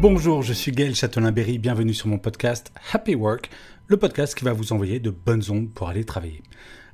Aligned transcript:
Bonjour, 0.00 0.42
je 0.42 0.54
suis 0.54 0.72
Gaël 0.72 0.94
Châtelain-Berry, 0.94 1.58
bienvenue 1.58 1.92
sur 1.92 2.08
mon 2.08 2.16
podcast 2.16 2.72
Happy 2.90 3.14
Work, 3.14 3.50
le 3.86 3.98
podcast 3.98 4.34
qui 4.34 4.46
va 4.46 4.54
vous 4.54 4.72
envoyer 4.72 4.98
de 4.98 5.10
bonnes 5.10 5.42
ondes 5.50 5.70
pour 5.70 5.90
aller 5.90 6.04
travailler. 6.04 6.42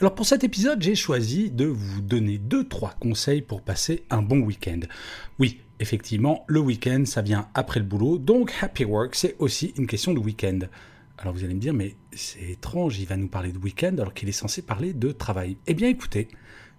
Alors 0.00 0.16
pour 0.16 0.26
cet 0.26 0.42
épisode, 0.42 0.82
j'ai 0.82 0.96
choisi 0.96 1.48
de 1.52 1.66
vous 1.66 2.00
donner 2.00 2.38
2-3 2.38 2.98
conseils 2.98 3.40
pour 3.40 3.62
passer 3.62 4.02
un 4.10 4.20
bon 4.20 4.40
week-end. 4.40 4.80
Oui, 5.38 5.60
effectivement, 5.78 6.44
le 6.48 6.58
week-end, 6.58 7.04
ça 7.06 7.22
vient 7.22 7.48
après 7.54 7.78
le 7.78 7.86
boulot, 7.86 8.18
donc 8.18 8.52
Happy 8.60 8.84
Work, 8.84 9.14
c'est 9.14 9.36
aussi 9.38 9.72
une 9.76 9.86
question 9.86 10.12
de 10.12 10.18
week-end. 10.18 10.58
Alors 11.18 11.32
vous 11.32 11.44
allez 11.44 11.54
me 11.54 11.60
dire, 11.60 11.74
mais 11.74 11.94
c'est 12.10 12.50
étrange, 12.50 12.98
il 12.98 13.06
va 13.06 13.16
nous 13.16 13.28
parler 13.28 13.52
de 13.52 13.58
week-end 13.58 13.94
alors 13.98 14.12
qu'il 14.12 14.28
est 14.28 14.32
censé 14.32 14.60
parler 14.60 14.92
de 14.92 15.12
travail. 15.12 15.56
Eh 15.68 15.74
bien 15.74 15.88
écoutez, 15.88 16.26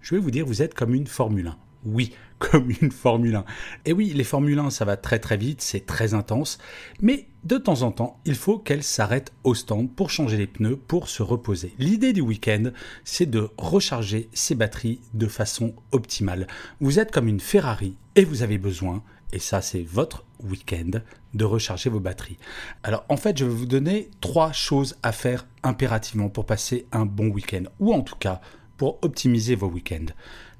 je 0.02 0.16
vais 0.16 0.20
vous 0.20 0.30
dire, 0.30 0.44
vous 0.44 0.60
êtes 0.60 0.74
comme 0.74 0.94
une 0.94 1.06
Formule 1.06 1.46
1. 1.46 1.56
Oui, 1.84 2.12
comme 2.38 2.70
une 2.80 2.90
Formule 2.90 3.36
1. 3.36 3.44
Et 3.84 3.92
oui, 3.92 4.12
les 4.14 4.24
Formule 4.24 4.58
1, 4.58 4.70
ça 4.70 4.84
va 4.84 4.96
très 4.96 5.18
très 5.18 5.36
vite, 5.36 5.60
c'est 5.60 5.86
très 5.86 6.14
intense, 6.14 6.58
mais 7.00 7.26
de 7.44 7.56
temps 7.56 7.82
en 7.82 7.92
temps, 7.92 8.20
il 8.24 8.34
faut 8.34 8.58
qu'elles 8.58 8.82
s'arrêtent 8.82 9.32
au 9.44 9.54
stand 9.54 9.90
pour 9.90 10.10
changer 10.10 10.36
les 10.36 10.46
pneus, 10.46 10.76
pour 10.76 11.08
se 11.08 11.22
reposer. 11.22 11.74
L'idée 11.78 12.12
du 12.12 12.20
week-end, 12.20 12.70
c'est 13.04 13.28
de 13.28 13.48
recharger 13.56 14.28
ses 14.32 14.54
batteries 14.54 15.00
de 15.14 15.26
façon 15.26 15.74
optimale. 15.92 16.46
Vous 16.80 16.98
êtes 16.98 17.12
comme 17.12 17.28
une 17.28 17.40
Ferrari 17.40 17.96
et 18.16 18.24
vous 18.24 18.42
avez 18.42 18.58
besoin, 18.58 19.02
et 19.32 19.38
ça 19.38 19.62
c'est 19.62 19.82
votre 19.82 20.24
week-end, 20.42 21.00
de 21.34 21.44
recharger 21.44 21.90
vos 21.90 22.00
batteries. 22.00 22.38
Alors 22.82 23.04
en 23.08 23.16
fait, 23.16 23.38
je 23.38 23.44
vais 23.44 23.54
vous 23.54 23.66
donner 23.66 24.10
trois 24.20 24.52
choses 24.52 24.96
à 25.02 25.12
faire 25.12 25.46
impérativement 25.62 26.28
pour 26.28 26.46
passer 26.46 26.86
un 26.92 27.06
bon 27.06 27.28
week-end, 27.28 27.64
ou 27.78 27.92
en 27.92 28.02
tout 28.02 28.16
cas 28.16 28.40
pour 28.76 28.98
optimiser 29.02 29.56
vos 29.56 29.68
week-ends. 29.68 30.12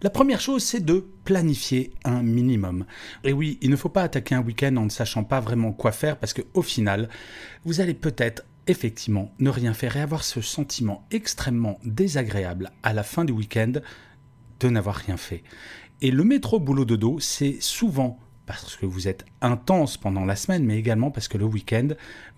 La 0.02 0.08
première 0.08 0.40
chose, 0.40 0.64
c'est 0.64 0.84
de 0.84 1.04
planifier 1.24 1.92
un 2.04 2.22
minimum. 2.22 2.86
Et 3.22 3.34
oui, 3.34 3.58
il 3.60 3.68
ne 3.68 3.76
faut 3.76 3.90
pas 3.90 4.02
attaquer 4.02 4.34
un 4.34 4.42
week-end 4.42 4.74
en 4.76 4.84
ne 4.84 4.90
sachant 4.90 5.24
pas 5.24 5.40
vraiment 5.40 5.72
quoi 5.72 5.92
faire 5.92 6.16
parce 6.16 6.32
qu'au 6.32 6.62
final, 6.62 7.10
vous 7.66 7.82
allez 7.82 7.92
peut-être 7.92 8.44
effectivement 8.66 9.30
ne 9.40 9.50
rien 9.50 9.74
faire 9.74 9.98
et 9.98 10.00
avoir 10.00 10.24
ce 10.24 10.40
sentiment 10.40 11.06
extrêmement 11.10 11.78
désagréable 11.84 12.70
à 12.82 12.94
la 12.94 13.02
fin 13.02 13.26
du 13.26 13.32
week-end 13.32 13.72
de 14.60 14.68
n'avoir 14.68 14.96
rien 14.96 15.18
fait. 15.18 15.42
Et 16.00 16.10
le 16.10 16.24
métro 16.24 16.60
boulot 16.60 16.86
de 16.86 16.96
dos, 16.96 17.20
c'est 17.20 17.58
souvent 17.60 18.18
parce 18.50 18.76
que 18.76 18.86
vous 18.86 19.06
êtes 19.06 19.24
intense 19.40 19.96
pendant 19.96 20.24
la 20.24 20.34
semaine, 20.34 20.64
mais 20.64 20.76
également 20.76 21.12
parce 21.12 21.28
que 21.28 21.38
le 21.38 21.44
week-end, 21.44 21.88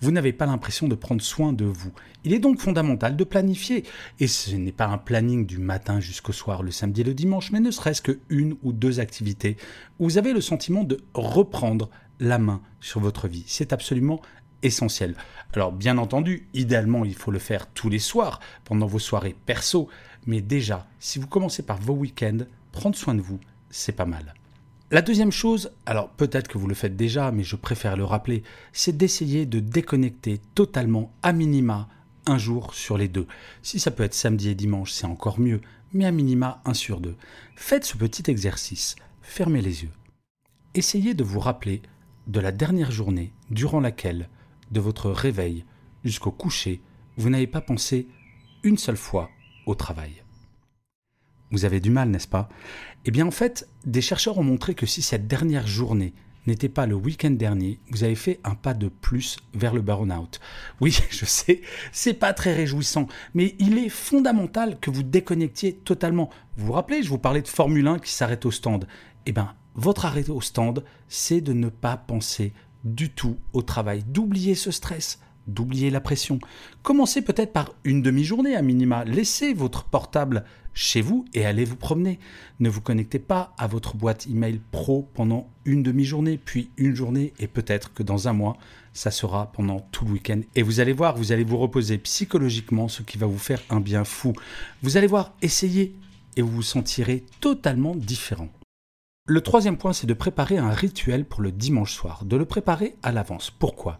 vous 0.01 0.11
n'avez 0.11 0.35
pas 0.35 0.45
l'impression 0.45 0.87
de 0.87 0.95
prendre 0.95 1.23
soin 1.23 1.55
de 1.55 1.65
vous. 1.65 1.93
Il 2.25 2.35
est 2.35 2.39
donc 2.39 2.59
fondamental 2.59 3.17
de 3.17 3.25
planifier. 3.25 3.85
Et 4.21 4.27
ce 4.27 4.55
n'est 4.55 4.73
pas 4.73 4.87
un 4.87 4.99
planning 4.99 5.47
du 5.47 5.59
matin 5.59 6.01
jusqu'au 6.01 6.33
soir, 6.33 6.63
le 6.63 6.71
samedi 6.71 7.01
et 7.01 7.05
le 7.05 7.15
dimanche, 7.15 7.51
mais 7.51 7.61
ne 7.61 7.71
serait-ce 7.71 8.03
que 8.03 8.19
une 8.29 8.57
ou 8.63 8.75
deux 8.75 9.01
activités 9.01 9.57
où 9.99 10.05
vous 10.05 10.19
avez 10.19 10.35
le 10.35 10.43
sentiment 10.43 10.85
de 10.85 11.01
reprendre 11.15 11.89
la 12.21 12.39
main 12.39 12.61
sur 12.81 13.01
votre 13.01 13.27
vie. 13.27 13.45
C'est 13.47 13.72
absolument 13.72 14.21
essentiel. 14.62 15.15
Alors 15.55 15.72
bien 15.72 15.97
entendu, 15.97 16.47
idéalement, 16.53 17.06
il 17.06 17.15
faut 17.15 17.31
le 17.31 17.39
faire 17.39 17.67
tous 17.69 17.89
les 17.89 17.99
soirs, 17.99 18.39
pendant 18.65 18.87
vos 18.87 18.99
soirées 18.99 19.34
perso, 19.47 19.89
mais 20.27 20.43
déjà, 20.43 20.87
si 21.01 21.19
vous 21.19 21.27
commencez 21.27 21.62
par 21.62 21.78
vos 21.78 21.95
week-ends, 21.95 22.45
prendre 22.71 22.97
soin 22.97 23.15
de 23.15 23.22
vous, 23.22 23.41
c'est 23.71 23.97
pas 23.97 24.05
mal. 24.05 24.34
La 24.92 25.00
deuxième 25.00 25.32
chose, 25.32 25.72
alors 25.86 26.10
peut-être 26.10 26.48
que 26.48 26.58
vous 26.58 26.66
le 26.66 26.75
faites 26.75 26.97
déjà, 26.97 27.32
mais 27.32 27.44
je 27.44 27.56
préfère 27.56 27.97
le 27.97 28.04
rappeler, 28.04 28.42
c'est 28.75 28.94
d'essayer 28.94 29.47
de 29.47 29.58
déconnecter 29.58 30.38
totalement 30.54 31.10
à 31.22 31.32
minima 31.32 31.88
un 32.26 32.36
jour 32.36 32.75
sur 32.75 32.98
les 32.98 33.08
deux. 33.08 33.26
Si 33.62 33.80
ça 33.80 33.91
peut 33.91 34.03
être 34.03 34.12
samedi 34.12 34.50
et 34.50 34.54
dimanche, 34.54 34.92
c'est 34.92 35.06
encore 35.06 35.41
mieux, 35.41 35.62
mais 35.94 36.04
à 36.04 36.10
minima 36.10 36.60
un 36.66 36.75
sur 36.75 37.00
deux. 37.00 37.16
Faites 37.56 37.86
ce 37.86 37.97
petit 37.97 38.30
exercice, 38.30 38.97
fermez 39.22 39.62
les 39.62 39.82
yeux. 39.82 39.92
Essayez 40.75 41.14
de 41.14 41.24
vous 41.24 41.41
rappeler 41.41 41.80
de 42.26 42.41
la 42.41 42.53
dernière 42.53 42.92
journée 42.92 43.32
durant 43.48 43.80
laquelle, 43.80 44.28
de 44.72 44.80
votre 44.80 45.10
réveil 45.10 45.64
jusqu'au 46.04 46.32
coucher, 46.32 46.82
vous 47.16 47.30
n'avez 47.30 47.47
pas 47.47 47.62
pensé 47.62 48.09
une 48.62 48.76
seule 48.76 48.98
fois 48.98 49.30
au 49.64 49.74
travail. 49.74 50.22
Vous 51.53 51.67
avez 51.67 51.81
du 51.81 51.91
mal, 51.91 52.09
n'est-ce 52.09 52.29
pas? 52.29 52.49
Eh 53.05 53.11
bien 53.11 53.27
en 53.27 53.31
fait, 53.31 53.69
des 53.85 54.01
chercheurs 54.01 54.39
ont 54.39 54.43
montré 54.45 54.75
que 54.75 54.87
si 54.87 55.03
cette 55.03 55.29
dernière 55.29 55.67
journée 55.67 56.15
n'était 56.47 56.69
pas 56.69 56.87
le 56.87 56.95
week-end 56.95 57.31
dernier, 57.31 57.79
vous 57.91 58.05
avez 58.05 58.15
fait 58.15 58.41
un 58.43 58.55
pas 58.55 58.75
de 58.75 58.89
plus 58.89 59.37
vers 59.55 59.75
le 59.75 59.83
burn-out. 59.83 60.41
Oui, 60.81 60.99
je 61.11 61.25
sais, 61.25 61.61
c'est 61.93 62.15
pas 62.15 62.33
très 62.33 62.55
réjouissant, 62.55 63.07
mais 63.35 63.55
il 63.59 63.79
est 63.79 63.91
fondamental 63.91 64.81
que 64.81 64.91
vous 64.91 65.03
déconnectiez 65.03 65.75
totalement. 65.75 66.31
Vous 66.57 66.67
vous 66.67 66.73
rappelez, 66.73 67.03
je 67.03 67.11
vous 67.11 67.19
parlais 67.19 67.43
de 67.43 67.49
Formule 67.49 67.87
1 67.87 67.99
qui 67.99 68.13
s'arrête 68.13 68.47
au 68.47 68.51
stand. 68.51 68.89
Eh 69.27 69.33
bien, 69.33 69.55
votre 69.75 70.07
arrêt 70.07 70.31
au 70.31 70.41
stand, 70.41 70.84
c'est 71.07 71.41
de 71.41 71.53
ne 71.53 71.69
pas 71.69 71.97
penser 71.97 72.53
du 72.84 73.11
tout 73.11 73.37
au 73.53 73.63
travail, 73.63 74.03
d'oublier 74.05 74.55
ce 74.55 74.71
stress, 74.71 75.21
d'oublier 75.47 75.91
la 75.91 76.00
pression. 76.00 76.38
Commencez 76.82 77.22
peut-être 77.22 77.53
par 77.53 77.72
une 77.84 78.03
demi-journée 78.03 78.56
à 78.56 78.62
minima. 78.62 79.04
Laissez 79.04 79.54
votre 79.54 79.84
portable 79.84 80.44
chez 80.75 81.00
vous 81.00 81.25
et 81.34 81.44
allez 81.44 81.64
vous 81.64 81.76
promener. 81.76 82.19
Ne 82.60 82.69
vous 82.69 82.80
connectez 82.80 83.19
pas 83.19 83.54
à 83.58 83.66
votre 83.66 83.97
boîte 83.97 84.26
email 84.26 84.60
pro 84.70 85.08
pendant 85.14 85.48
une 85.64 85.82
demi-journée, 85.82 86.38
puis 86.42 86.70
une 86.76 86.94
journée, 86.94 87.32
et 87.38 87.47
peut-être 87.47 87.92
que 87.92 88.03
dans 88.03 88.28
un 88.28 88.32
mois, 88.32 88.56
ça 88.92 89.10
sera 89.10 89.53
pendant 89.53 89.80
tout 89.92 90.04
le 90.04 90.12
week-end. 90.12 90.41
Et 90.54 90.62
vous 90.62 90.80
allez 90.80 90.92
voir, 90.92 91.16
vous 91.16 91.32
allez 91.32 91.44
vous 91.44 91.59
reposer 91.59 91.98
psychologiquement, 91.98 92.88
ce 92.88 93.03
qui 93.03 93.19
va 93.19 93.26
vous 93.26 93.38
faire 93.38 93.62
un 93.70 93.80
bien 93.80 94.04
fou. 94.04 94.32
Vous 94.82 94.97
allez 94.97 95.06
voir, 95.06 95.34
essayez, 95.42 95.94
et 96.36 96.42
vous 96.42 96.50
vous 96.50 96.62
sentirez 96.62 97.24
totalement 97.41 97.94
différent. 97.94 98.48
Le 99.26 99.41
troisième 99.41 99.76
point, 99.76 99.92
c'est 99.92 100.06
de 100.06 100.14
préparer 100.14 100.59
un 100.59 100.70
rituel 100.70 101.24
pour 101.24 101.42
le 101.42 101.53
dimanche 101.53 101.94
soir, 101.94 102.24
de 102.24 102.36
le 102.36 102.44
préparer 102.44 102.97
à 103.03 103.12
l'avance. 103.12 103.50
Pourquoi? 103.50 103.98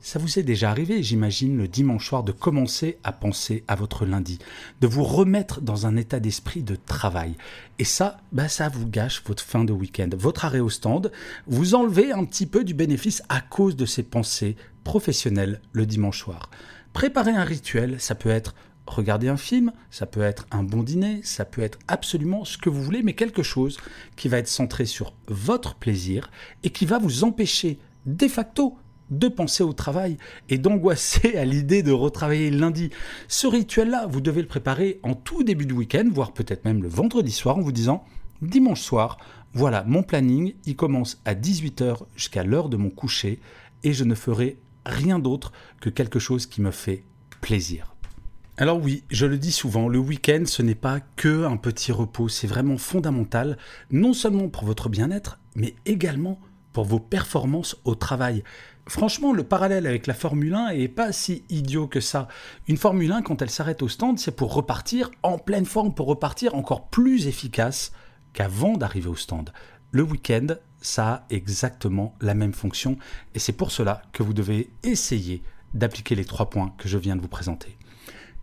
Ça 0.00 0.18
vous 0.18 0.38
est 0.38 0.42
déjà 0.42 0.70
arrivé, 0.70 1.02
j'imagine, 1.02 1.56
le 1.56 1.68
dimanche 1.68 2.08
soir 2.08 2.22
de 2.22 2.32
commencer 2.32 2.98
à 3.04 3.12
penser 3.12 3.64
à 3.68 3.74
votre 3.74 4.06
lundi, 4.06 4.38
de 4.80 4.86
vous 4.86 5.04
remettre 5.04 5.60
dans 5.60 5.86
un 5.86 5.96
état 5.96 6.20
d'esprit 6.20 6.62
de 6.62 6.76
travail. 6.76 7.36
Et 7.78 7.84
ça, 7.84 8.18
bah 8.32 8.48
ça 8.48 8.68
vous 8.68 8.86
gâche 8.86 9.22
votre 9.26 9.42
fin 9.42 9.64
de 9.64 9.72
week-end, 9.72 10.10
votre 10.16 10.44
arrêt 10.44 10.60
au 10.60 10.70
stand, 10.70 11.12
vous 11.46 11.74
enlevez 11.74 12.12
un 12.12 12.24
petit 12.24 12.46
peu 12.46 12.64
du 12.64 12.74
bénéfice 12.74 13.22
à 13.28 13.40
cause 13.40 13.76
de 13.76 13.86
ces 13.86 14.02
pensées 14.02 14.56
professionnelles 14.84 15.60
le 15.72 15.86
dimanche 15.86 16.20
soir. 16.20 16.50
Préparer 16.92 17.32
un 17.32 17.44
rituel, 17.44 18.00
ça 18.00 18.14
peut 18.14 18.30
être 18.30 18.54
regarder 18.86 19.28
un 19.28 19.36
film, 19.36 19.72
ça 19.90 20.06
peut 20.06 20.22
être 20.22 20.46
un 20.50 20.62
bon 20.62 20.82
dîner, 20.82 21.20
ça 21.22 21.44
peut 21.44 21.62
être 21.62 21.78
absolument 21.88 22.44
ce 22.44 22.58
que 22.58 22.70
vous 22.70 22.82
voulez, 22.82 23.02
mais 23.02 23.14
quelque 23.14 23.42
chose 23.42 23.78
qui 24.16 24.28
va 24.28 24.38
être 24.38 24.48
centré 24.48 24.86
sur 24.86 25.12
votre 25.26 25.74
plaisir 25.74 26.30
et 26.62 26.70
qui 26.70 26.86
va 26.86 26.98
vous 26.98 27.24
empêcher 27.24 27.78
de 28.06 28.28
facto 28.28 28.76
de 29.10 29.28
penser 29.28 29.62
au 29.62 29.72
travail 29.72 30.16
et 30.48 30.58
d'angoisser 30.58 31.36
à 31.36 31.44
l'idée 31.44 31.82
de 31.82 31.92
retravailler 31.92 32.50
lundi. 32.50 32.90
Ce 33.28 33.46
rituel-là, 33.46 34.06
vous 34.06 34.20
devez 34.20 34.42
le 34.42 34.48
préparer 34.48 35.00
en 35.02 35.14
tout 35.14 35.42
début 35.42 35.66
de 35.66 35.74
week-end, 35.74 36.04
voire 36.12 36.32
peut-être 36.32 36.64
même 36.64 36.82
le 36.82 36.88
vendredi 36.88 37.32
soir 37.32 37.58
en 37.58 37.62
vous 37.62 37.72
disant 37.72 38.04
dimanche 38.42 38.82
soir, 38.82 39.18
voilà 39.52 39.82
mon 39.84 40.02
planning, 40.02 40.54
il 40.66 40.76
commence 40.76 41.20
à 41.24 41.34
18h 41.34 42.02
jusqu'à 42.14 42.44
l'heure 42.44 42.68
de 42.68 42.76
mon 42.76 42.90
coucher 42.90 43.40
et 43.82 43.92
je 43.92 44.04
ne 44.04 44.14
ferai 44.14 44.58
rien 44.84 45.18
d'autre 45.18 45.52
que 45.80 45.90
quelque 45.90 46.18
chose 46.18 46.46
qui 46.46 46.60
me 46.60 46.70
fait 46.70 47.04
plaisir. 47.40 47.94
Alors 48.56 48.82
oui, 48.82 49.04
je 49.08 49.24
le 49.24 49.38
dis 49.38 49.52
souvent, 49.52 49.88
le 49.88 50.00
week-end, 50.00 50.42
ce 50.44 50.62
n'est 50.62 50.74
pas 50.74 50.98
que 51.14 51.44
un 51.44 51.56
petit 51.56 51.92
repos, 51.92 52.28
c'est 52.28 52.48
vraiment 52.48 52.76
fondamental, 52.76 53.56
non 53.92 54.12
seulement 54.12 54.48
pour 54.48 54.64
votre 54.64 54.88
bien-être, 54.88 55.38
mais 55.54 55.76
également 55.86 56.40
pour 56.72 56.84
vos 56.84 56.98
performances 56.98 57.76
au 57.84 57.94
travail. 57.94 58.42
Franchement, 58.88 59.34
le 59.34 59.44
parallèle 59.44 59.86
avec 59.86 60.06
la 60.06 60.14
Formule 60.14 60.54
1 60.54 60.68
est 60.70 60.88
pas 60.88 61.12
si 61.12 61.44
idiot 61.50 61.86
que 61.86 62.00
ça. 62.00 62.26
Une 62.68 62.78
Formule 62.78 63.12
1, 63.12 63.20
quand 63.20 63.42
elle 63.42 63.50
s'arrête 63.50 63.82
au 63.82 63.88
stand, 63.88 64.18
c'est 64.18 64.34
pour 64.34 64.54
repartir 64.54 65.10
en 65.22 65.36
pleine 65.36 65.66
forme, 65.66 65.94
pour 65.94 66.06
repartir 66.06 66.54
encore 66.54 66.88
plus 66.88 67.26
efficace 67.26 67.92
qu'avant 68.32 68.78
d'arriver 68.78 69.08
au 69.08 69.14
stand. 69.14 69.52
Le 69.90 70.02
week-end, 70.02 70.46
ça 70.80 71.06
a 71.06 71.26
exactement 71.28 72.14
la 72.22 72.32
même 72.32 72.54
fonction 72.54 72.96
et 73.34 73.38
c'est 73.38 73.52
pour 73.52 73.72
cela 73.72 74.00
que 74.12 74.22
vous 74.22 74.32
devez 74.32 74.70
essayer 74.82 75.42
d'appliquer 75.74 76.14
les 76.14 76.24
trois 76.24 76.48
points 76.48 76.72
que 76.78 76.88
je 76.88 76.96
viens 76.96 77.16
de 77.16 77.20
vous 77.20 77.28
présenter. 77.28 77.76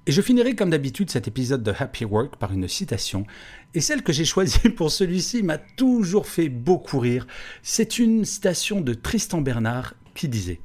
Et 0.05 0.11
je 0.11 0.21
finirai 0.21 0.53
comme 0.53 0.69
d'habitude 0.69 1.09
cet 1.09 1.27
épisode 1.27 1.63
de 1.63 1.73
Happy 1.75 2.05
Work 2.05 2.35
par 2.35 2.53
une 2.53 2.67
citation. 2.67 3.25
Et 3.73 3.81
celle 3.81 4.03
que 4.03 4.13
j'ai 4.13 4.25
choisie 4.25 4.69
pour 4.69 4.91
celui-ci 4.91 5.41
m'a 5.41 5.57
toujours 5.57 6.27
fait 6.27 6.49
beaucoup 6.49 6.99
rire. 6.99 7.25
C'est 7.63 7.97
une 7.97 8.25
citation 8.25 8.81
de 8.81 8.93
Tristan 8.93 9.41
Bernard 9.41 9.95
qui 10.15 10.27
disait⁇ 10.27 10.53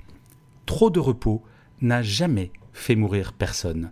Trop 0.65 0.89
de 0.89 1.01
repos 1.01 1.43
n'a 1.81 2.03
jamais 2.03 2.53
fait 2.73 2.97
mourir 2.97 3.33
personne. 3.33 3.91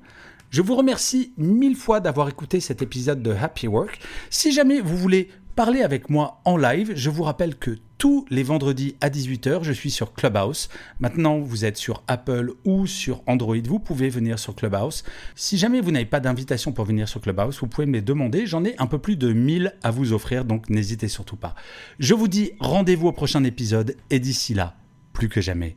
Je 0.50 0.62
vous 0.62 0.76
remercie 0.76 1.34
mille 1.36 1.76
fois 1.76 2.00
d'avoir 2.00 2.28
écouté 2.28 2.60
cet 2.60 2.80
épisode 2.80 3.22
de 3.22 3.32
Happy 3.32 3.66
Work. 3.68 3.98
Si 4.30 4.50
jamais 4.50 4.80
vous 4.80 4.96
voulez 4.96 5.28
parler 5.56 5.82
avec 5.82 6.08
moi 6.08 6.40
en 6.44 6.56
live, 6.56 6.92
je 6.94 7.10
vous 7.10 7.24
rappelle 7.24 7.56
que 7.56 7.76
tous 7.98 8.24
les 8.30 8.44
vendredis 8.44 8.94
à 9.00 9.10
18h, 9.10 9.64
je 9.64 9.72
suis 9.72 9.90
sur 9.90 10.14
Clubhouse. 10.14 10.68
Maintenant, 11.00 11.40
vous 11.40 11.64
êtes 11.64 11.76
sur 11.76 12.02
Apple 12.06 12.52
ou 12.64 12.86
sur 12.86 13.22
Android, 13.26 13.56
vous 13.66 13.80
pouvez 13.80 14.08
venir 14.08 14.38
sur 14.38 14.54
Clubhouse. 14.54 15.02
Si 15.34 15.58
jamais 15.58 15.80
vous 15.80 15.90
n'avez 15.90 16.06
pas 16.06 16.20
d'invitation 16.20 16.72
pour 16.72 16.84
venir 16.84 17.08
sur 17.08 17.20
Clubhouse, 17.20 17.58
vous 17.60 17.66
pouvez 17.66 17.88
me 17.88 17.94
les 17.94 18.02
demander. 18.02 18.46
J'en 18.46 18.64
ai 18.64 18.74
un 18.78 18.86
peu 18.86 18.98
plus 18.98 19.16
de 19.16 19.32
1000 19.32 19.74
à 19.82 19.90
vous 19.90 20.12
offrir, 20.12 20.44
donc 20.44 20.70
n'hésitez 20.70 21.08
surtout 21.08 21.36
pas. 21.36 21.56
Je 21.98 22.14
vous 22.14 22.28
dis 22.28 22.52
rendez-vous 22.60 23.08
au 23.08 23.12
prochain 23.12 23.42
épisode 23.42 23.96
et 24.10 24.20
d'ici 24.20 24.54
là, 24.54 24.76
plus 25.18 25.28
que 25.28 25.40
jamais, 25.40 25.76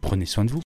prenez 0.00 0.26
soin 0.26 0.44
de 0.44 0.50
vous. 0.50 0.62